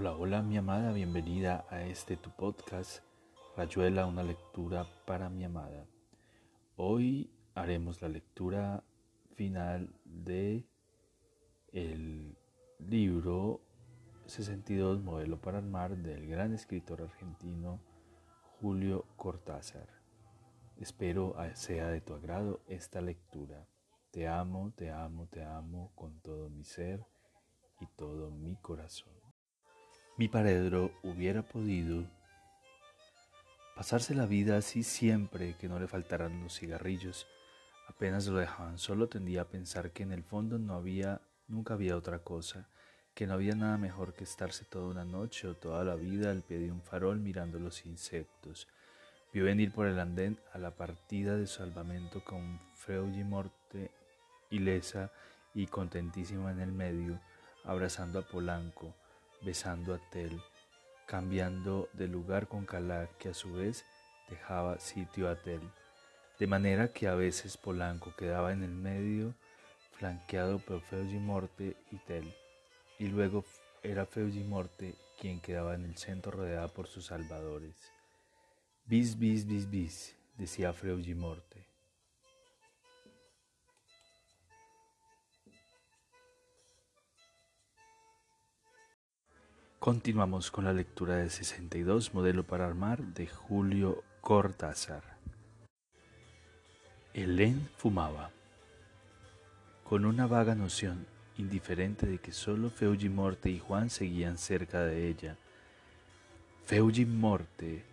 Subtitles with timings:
[0.00, 3.02] Hola, hola mi amada, bienvenida a este tu podcast,
[3.56, 5.86] Rayuela, una lectura para mi amada.
[6.76, 8.84] Hoy haremos la lectura
[9.34, 10.64] final de
[11.72, 12.36] el
[12.78, 13.60] libro
[14.26, 17.80] 62, Modelo para Armar, del gran escritor argentino
[18.60, 19.88] Julio Cortázar.
[20.76, 23.66] Espero sea de tu agrado esta lectura.
[24.12, 27.04] Te amo, te amo, te amo con todo mi ser
[27.80, 29.17] y todo mi corazón.
[30.18, 32.04] Mi paredro hubiera podido
[33.76, 37.28] pasarse la vida así siempre que no le faltaran los cigarrillos.
[37.86, 41.96] Apenas lo dejaban solo tendía a pensar que en el fondo no había, nunca había
[41.96, 42.68] otra cosa,
[43.14, 46.42] que no había nada mejor que estarse toda una noche o toda la vida al
[46.42, 48.66] pie de un farol mirando los insectos.
[49.32, 53.92] Vio venir por el andén a la partida de salvamento con Freudy Morte
[54.50, 55.12] ilesa
[55.54, 57.20] y contentísima en el medio,
[57.62, 58.96] abrazando a Polanco,
[59.42, 60.40] besando a Tel,
[61.06, 63.84] cambiando de lugar con Calac, que a su vez
[64.28, 65.60] dejaba sitio a Tel,
[66.38, 69.34] de manera que a veces Polanco quedaba en el medio,
[69.98, 70.82] flanqueado por
[71.20, 72.34] Morte y Tel,
[72.98, 73.44] y luego
[73.82, 74.08] era
[74.46, 77.74] Morte quien quedaba en el centro rodeada por sus salvadores.
[78.86, 80.74] Bis, bis, bis, bis, decía
[81.16, 81.67] Morte.
[89.78, 95.04] Continuamos con la lectura de 62, Modelo para Armar, de Julio Cortázar.
[97.14, 98.32] Helen fumaba,
[99.84, 101.06] con una vaga noción,
[101.36, 105.36] indiferente de que solo Feuji Morte y Juan seguían cerca de ella.
[106.66, 107.84] Feuji Morte,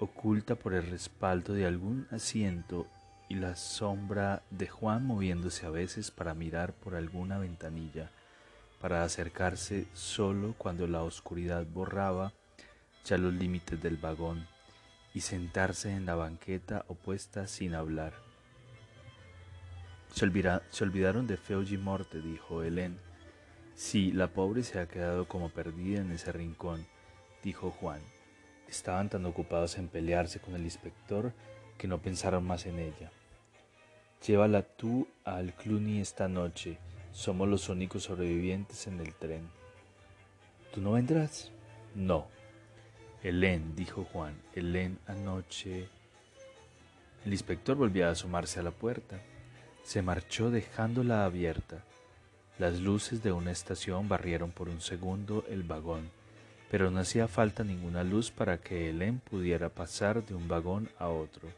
[0.00, 2.88] oculta por el respaldo de algún asiento
[3.28, 8.10] y la sombra de Juan moviéndose a veces para mirar por alguna ventanilla
[8.80, 12.32] para acercarse solo cuando la oscuridad borraba
[13.04, 14.46] ya los límites del vagón
[15.14, 18.12] y sentarse en la banqueta opuesta sin hablar.
[20.12, 22.98] Se, olvidaron de Feuji Morte, dijo Helen.
[23.74, 26.86] Sí, la pobre se ha quedado como perdida en ese rincón,
[27.42, 28.00] dijo Juan.
[28.68, 31.32] Estaban tan ocupados en pelearse con el inspector
[31.78, 33.10] que no pensaron más en ella.
[34.26, 36.78] Llévala tú al Cluny esta noche,
[37.12, 39.48] somos los únicos sobrevivientes en el tren.
[40.72, 41.50] ¿Tú no vendrás?
[41.94, 42.28] No.
[43.22, 45.88] Helen, dijo Juan, Helen anoche.
[47.24, 49.20] El inspector volvió a asomarse a la puerta.
[49.82, 51.84] Se marchó dejándola abierta.
[52.58, 56.10] Las luces de una estación barrieron por un segundo el vagón,
[56.70, 61.08] pero no hacía falta ninguna luz para que Helen pudiera pasar de un vagón a
[61.08, 61.48] otro.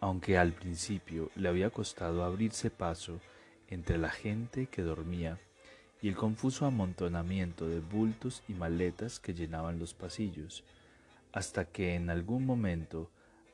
[0.00, 3.20] Aunque al principio le había costado abrirse paso,
[3.68, 5.38] entre la gente que dormía
[6.00, 10.64] y el confuso amontonamiento de bultos y maletas que llenaban los pasillos,
[11.32, 13.10] hasta que en algún momento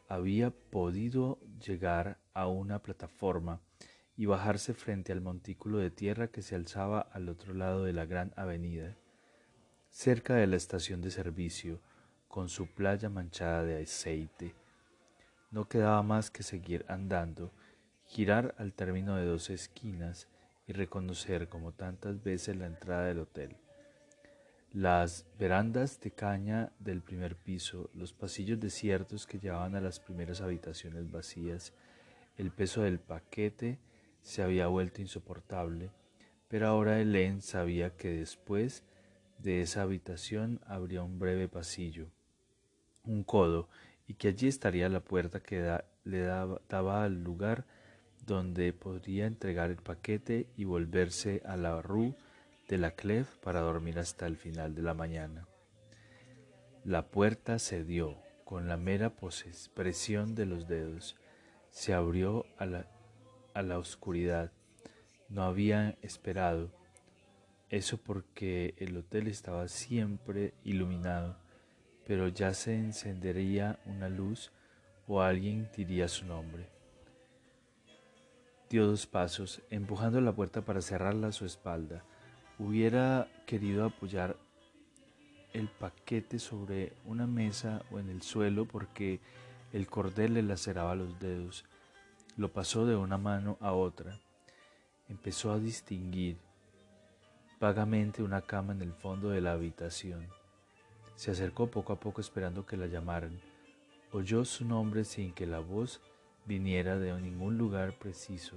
[0.08, 3.60] había podido llegar a una plataforma
[4.16, 8.04] y bajarse frente al montículo de tierra que se alzaba al otro lado de la
[8.04, 8.96] gran avenida,
[9.90, 11.80] cerca de la estación de servicio,
[12.28, 14.54] con su playa manchada de aceite.
[15.50, 17.52] No quedaba más que seguir andando
[18.14, 20.28] girar al término de dos esquinas
[20.68, 23.56] y reconocer como tantas veces la entrada del hotel.
[24.72, 30.40] Las verandas de caña del primer piso, los pasillos desiertos que llevaban a las primeras
[30.42, 31.72] habitaciones vacías,
[32.36, 33.80] el peso del paquete
[34.22, 35.90] se había vuelto insoportable,
[36.46, 38.84] pero ahora Helen sabía que después
[39.38, 42.06] de esa habitación habría un breve pasillo,
[43.02, 43.68] un codo,
[44.06, 47.66] y que allí estaría la puerta que le daba al lugar
[48.26, 52.14] donde podría entregar el paquete y volverse a la rue
[52.68, 55.46] de la Clef para dormir hasta el final de la mañana.
[56.84, 59.14] La puerta cedió con la mera
[59.74, 61.16] presión de los dedos.
[61.70, 62.86] Se abrió a la,
[63.54, 64.52] a la oscuridad.
[65.28, 66.70] No había esperado.
[67.70, 71.38] Eso porque el hotel estaba siempre iluminado,
[72.06, 74.52] pero ya se encendería una luz
[75.06, 76.73] o alguien diría su nombre.
[78.74, 82.02] Dio dos pasos, empujando la puerta para cerrarla a su espalda.
[82.58, 84.36] Hubiera querido apoyar
[85.52, 89.20] el paquete sobre una mesa o en el suelo porque
[89.72, 91.64] el cordel le laceraba los dedos.
[92.36, 94.18] Lo pasó de una mano a otra.
[95.08, 96.36] Empezó a distinguir
[97.60, 100.26] vagamente una cama en el fondo de la habitación.
[101.14, 103.40] Se acercó poco a poco esperando que la llamaran.
[104.10, 106.00] Oyó su nombre sin que la voz
[106.44, 108.56] viniera de ningún lugar preciso.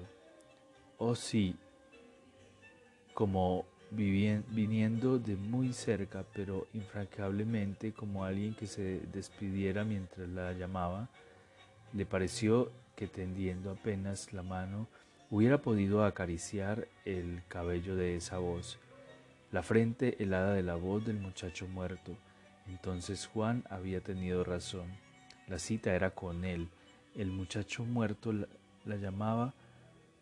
[0.98, 1.56] Oh sí,
[3.14, 11.10] como viniendo de muy cerca, pero infranqueablemente como alguien que se despidiera mientras la llamaba,
[11.94, 14.88] le pareció que tendiendo apenas la mano
[15.30, 18.80] hubiera podido acariciar el cabello de esa voz,
[19.52, 22.18] la frente helada de la voz del muchacho muerto.
[22.68, 24.92] Entonces Juan había tenido razón.
[25.48, 26.70] La cita era con él.
[27.18, 28.48] El muchacho muerto la,
[28.86, 29.54] la llamaba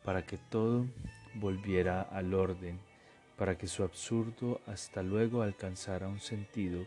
[0.04, 0.88] para que todo
[1.36, 2.80] volviera al orden
[3.38, 6.86] para que su absurdo hasta luego alcanzara un sentido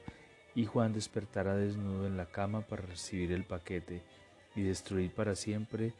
[0.55, 4.03] y Juan despertara desnudo en la cama para recibir el paquete
[4.57, 5.93] y destruir para siempre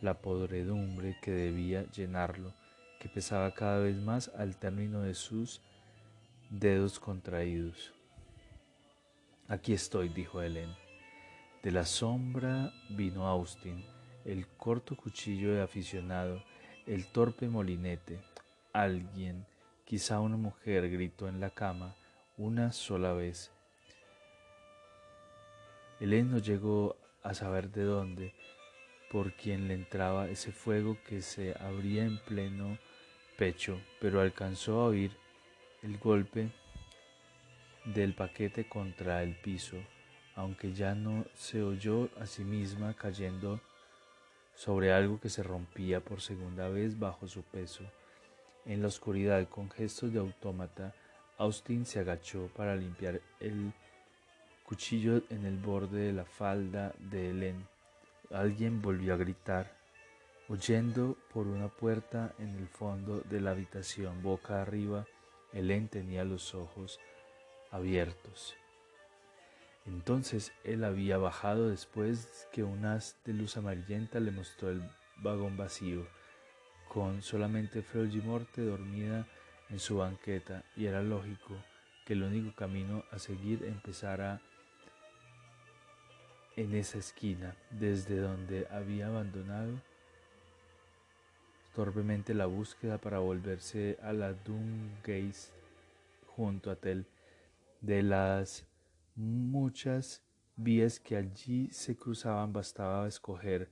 [0.00, 2.52] la podredumbre que debía llenarlo,
[3.00, 5.62] que pesaba cada vez más al término de sus
[6.50, 7.94] dedos contraídos.
[9.48, 10.81] Aquí estoy, dijo Helen.
[11.62, 13.84] De la sombra vino Austin,
[14.24, 16.42] el corto cuchillo de aficionado,
[16.86, 18.20] el torpe molinete,
[18.72, 19.46] alguien
[19.92, 21.94] Quizá una mujer gritó en la cama
[22.38, 23.52] una sola vez.
[26.00, 28.32] Helen no llegó a saber de dónde,
[29.10, 32.78] por quien le entraba ese fuego que se abría en pleno
[33.36, 35.14] pecho, pero alcanzó a oír
[35.82, 36.50] el golpe
[37.84, 39.76] del paquete contra el piso,
[40.34, 43.60] aunque ya no se oyó a sí misma cayendo
[44.54, 47.84] sobre algo que se rompía por segunda vez bajo su peso.
[48.64, 50.94] En la oscuridad, con gestos de autómata,
[51.38, 53.72] Austin se agachó para limpiar el
[54.64, 57.66] cuchillo en el borde de la falda de Helen.
[58.30, 59.76] Alguien volvió a gritar,
[60.48, 65.06] huyendo por una puerta en el fondo de la habitación, boca arriba.
[65.52, 67.00] Helen tenía los ojos
[67.70, 68.54] abiertos.
[69.86, 74.82] Entonces él había bajado después que un haz de luz amarillenta le mostró el
[75.16, 76.06] vagón vacío
[76.88, 77.84] con solamente
[78.24, 79.26] Morte dormida
[79.70, 81.54] en su banqueta y era lógico
[82.04, 84.40] que el único camino a seguir empezara
[86.56, 89.72] en esa esquina, desde donde había abandonado
[91.74, 95.50] torpemente la búsqueda para volverse a la Dungays
[96.36, 97.06] junto a Tel.
[97.80, 98.64] De las
[99.14, 100.22] muchas
[100.56, 103.70] vías que allí se cruzaban bastaba escoger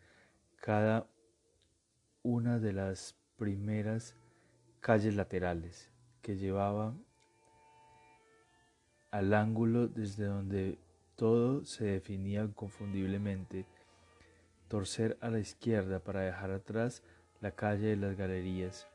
[0.56, 1.06] cada
[2.22, 4.16] una de las primeras
[4.80, 5.90] calles laterales
[6.22, 6.94] que llevaba
[9.10, 10.78] al ángulo desde donde
[11.16, 13.66] todo se definía inconfundiblemente,
[14.68, 17.02] torcer a la izquierda para dejar atrás
[17.40, 18.86] la calle de las galerías,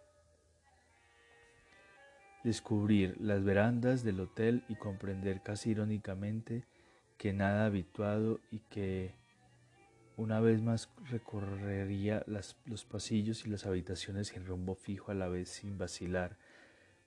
[2.45, 6.63] descubrir las verandas del hotel y comprender casi irónicamente
[7.18, 9.15] que nada habituado y que
[10.15, 15.50] una vez más recorrería los pasillos y las habitaciones en rumbo fijo a la vez
[15.50, 16.38] sin vacilar,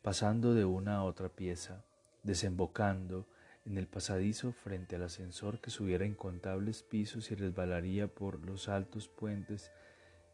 [0.02, 1.84] pasando de una a otra pieza,
[2.25, 3.29] desembocando
[3.64, 9.06] en el pasadizo frente al ascensor que subiera incontables pisos y resbalaría por los altos
[9.06, 9.70] puentes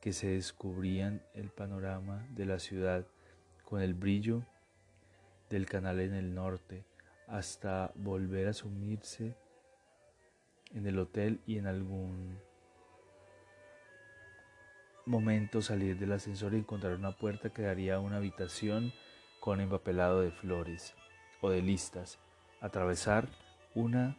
[0.00, 3.06] que se descubrían el panorama de la ciudad
[3.64, 4.46] con el brillo
[5.54, 6.84] del canal en el norte,
[7.28, 9.36] hasta volver a sumirse
[10.74, 12.40] en el hotel y en algún
[15.06, 18.92] momento salir del ascensor y encontrar una puerta que daría a una habitación
[19.38, 20.94] con empapelado de flores
[21.40, 22.18] o de listas,
[22.60, 23.28] atravesar
[23.76, 24.16] una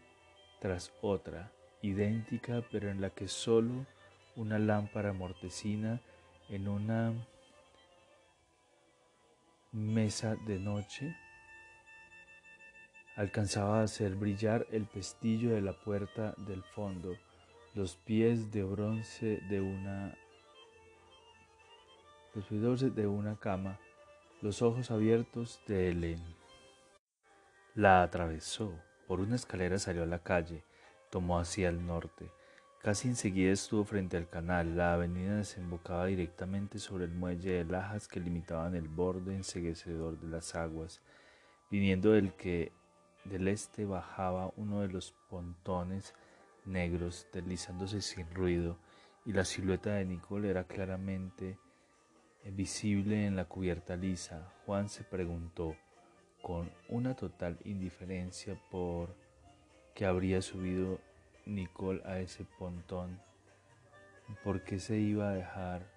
[0.62, 3.86] tras otra, idéntica pero en la que solo
[4.38, 6.00] una lámpara mortecina
[6.48, 7.14] en una
[9.74, 11.14] mesa de noche
[13.16, 17.16] alcanzaba a hacer brillar el pestillo de la puerta del fondo,
[17.74, 20.18] los pies de bronce de una
[22.34, 23.80] los de una cama,
[24.42, 26.22] los ojos abiertos de Helen.
[27.76, 28.74] La atravesó,
[29.08, 30.66] por una escalera salió a la calle,
[31.10, 32.30] tomó hacia el norte.
[32.82, 34.76] Casi enseguida estuvo frente al canal.
[34.76, 40.28] La avenida desembocaba directamente sobre el muelle de lajas que limitaban el borde enseguecedor de
[40.28, 41.02] las aguas,
[41.72, 42.74] viniendo del que
[43.26, 46.14] del este bajaba uno de los pontones
[46.66, 48.78] negros, deslizándose sin ruido,
[49.26, 51.58] y la silueta de Nicole era claramente
[52.52, 55.76] visible en la cubierta lisa, Juan se preguntó
[56.42, 59.16] con una total indiferencia por
[59.96, 61.00] qué habría subido
[61.46, 63.20] Nicole a ese pontón,
[64.44, 65.88] por qué se iba a dejar,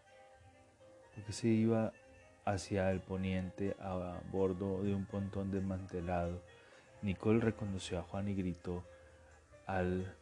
[1.15, 1.93] por qué se iba
[2.47, 6.43] hacia el poniente a bordo de un pontón desmantelado.
[7.03, 8.85] Nicole reconoció a Juan y gritó
[9.67, 10.15] al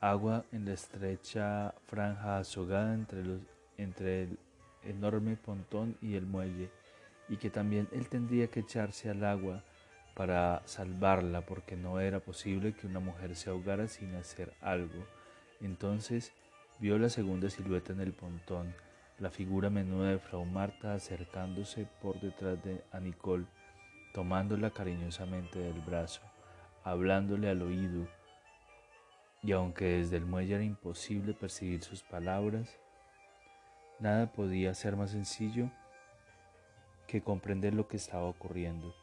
[0.00, 3.22] agua en la estrecha franja azogada entre,
[3.76, 4.38] entre el
[4.82, 6.70] enorme pontón y el muelle.
[7.28, 9.62] y que también él tendría que echarse al agua
[10.14, 15.06] para salvarla porque no era posible que una mujer se ahogara sin hacer algo.
[15.60, 16.32] Entonces
[16.78, 18.74] vio la segunda silueta en el pontón,
[19.18, 23.46] la figura menuda de Frau Marta acercándose por detrás de a Nicole,
[24.12, 26.20] tomándola cariñosamente del brazo,
[26.84, 28.06] hablándole al oído,
[29.42, 32.78] y aunque desde el muelle era imposible percibir sus palabras,
[33.98, 35.70] nada podía ser más sencillo
[37.06, 38.94] que comprender lo que estaba ocurriendo.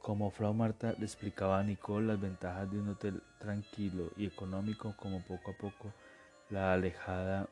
[0.00, 4.96] Como Frau Marta le explicaba a Nicole las ventajas de un hotel tranquilo y económico,
[4.96, 5.92] como poco a poco
[6.48, 7.48] la alejada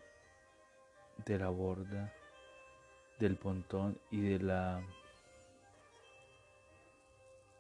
[1.25, 2.13] de la borda
[3.19, 4.83] del pontón y de la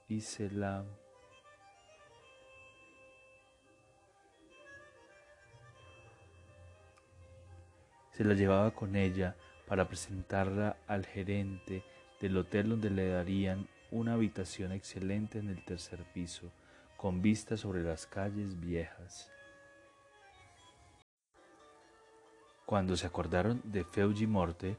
[0.08, 0.84] y se la
[8.12, 9.36] se la llevaba con ella
[9.66, 11.84] para presentarla al gerente
[12.20, 16.50] del hotel donde le darían una habitación excelente en el tercer piso,
[16.96, 19.30] con vista sobre las calles viejas.
[22.66, 24.76] Cuando se acordaron de Feuji Morte,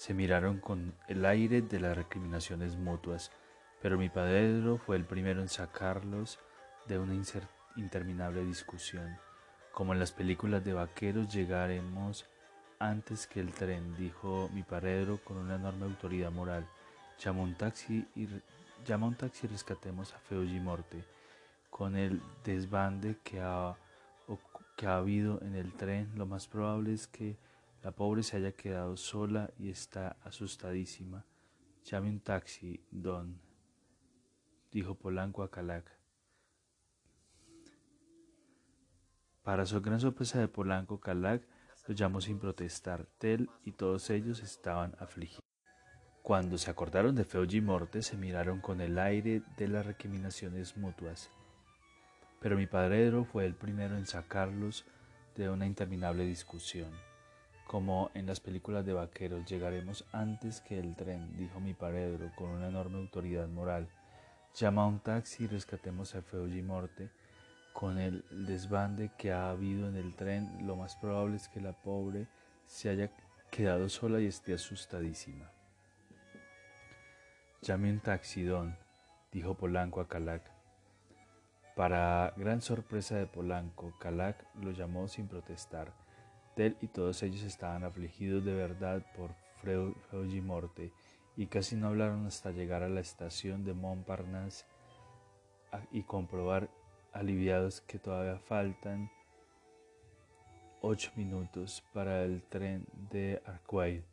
[0.00, 3.30] se miraron con el aire de las recriminaciones mutuas,
[3.82, 6.38] pero mi padre fue el primero en sacarlos
[6.88, 7.12] de una
[7.76, 9.18] interminable discusión.
[9.72, 12.24] Como en las películas de vaqueros llegaremos
[12.78, 16.66] antes que el tren, dijo mi paredro con una enorme autoridad moral.
[17.22, 18.26] Llama un taxi y,
[18.86, 21.04] llama un taxi y rescatemos a Feuji Morte.
[21.68, 23.76] Con el desbande que ha,
[24.76, 27.36] que ha habido en el tren, lo más probable es que
[27.82, 31.24] la pobre se haya quedado sola y está asustadísima.
[31.84, 33.40] Llame un taxi, don,
[34.70, 35.98] dijo Polanco a Calac.
[39.42, 41.42] Para su gran sorpresa de Polanco, Calac
[41.86, 43.06] lo llamó sin protestar.
[43.18, 45.40] Tel y todos ellos estaban afligidos.
[46.22, 51.30] Cuando se acordaron de Feuji Morte, se miraron con el aire de las recriminaciones mutuas.
[52.40, 54.84] Pero mi padredro fue el primero en sacarlos
[55.34, 56.90] de una interminable discusión.
[57.70, 62.48] Como en las películas de vaqueros, llegaremos antes que el tren, dijo mi paredro con
[62.48, 63.88] una enorme autoridad moral.
[64.56, 67.10] Llama a un taxi y rescatemos a Feuji Morte.
[67.72, 71.72] Con el desbande que ha habido en el tren, lo más probable es que la
[71.72, 72.26] pobre
[72.66, 73.12] se haya
[73.52, 75.48] quedado sola y esté asustadísima.
[77.62, 78.76] Llame un taxi, don,
[79.30, 80.42] dijo Polanco a Calac.
[81.76, 86.09] Para gran sorpresa de Polanco, Calac lo llamó sin protestar.
[86.56, 89.34] Y todos ellos estaban afligidos de verdad por
[90.42, 90.92] Morte
[91.36, 94.66] y casi no hablaron hasta llegar a la estación de Montparnasse
[95.90, 96.68] y comprobar
[97.12, 99.10] aliviados que todavía faltan
[100.82, 104.04] ocho minutos para el tren de Arcueil.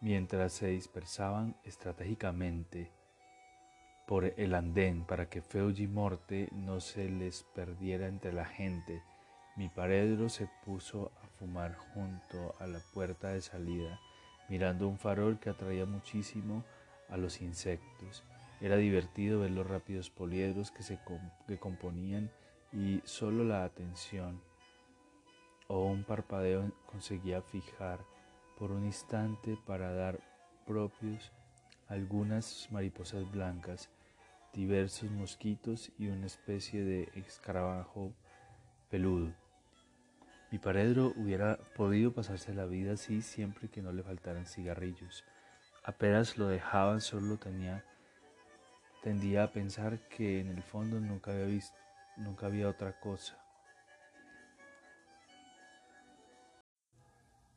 [0.00, 2.92] Mientras se dispersaban estratégicamente
[4.06, 5.42] por el andén para que
[5.88, 9.02] Morte no se les perdiera entre la gente,
[9.58, 14.00] mi paredro se puso a fumar junto a la puerta de salida,
[14.48, 16.64] mirando un farol que atraía muchísimo
[17.08, 18.22] a los insectos.
[18.60, 21.00] Era divertido ver los rápidos poliedros que se
[21.48, 22.30] que componían
[22.72, 24.40] y solo la atención
[25.66, 27.98] o un parpadeo conseguía fijar
[28.58, 30.20] por un instante para dar
[30.66, 31.32] propios
[31.88, 33.90] algunas mariposas blancas,
[34.52, 38.12] diversos mosquitos y una especie de escarabajo
[38.88, 39.32] peludo.
[40.50, 45.24] Mi paredro hubiera podido pasarse la vida así siempre que no le faltaran cigarrillos.
[45.84, 47.84] Apenas lo dejaban, solo tenía
[49.02, 51.76] tendía a pensar que en el fondo nunca había visto,
[52.16, 53.38] nunca había otra cosa.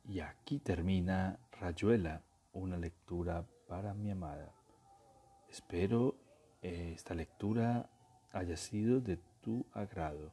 [0.08, 2.22] Y aquí termina Rayuela,
[2.52, 4.52] una lectura para mi amada.
[5.48, 6.16] Espero
[6.62, 7.88] eh, esta lectura
[8.32, 10.32] haya sido de tu agrado.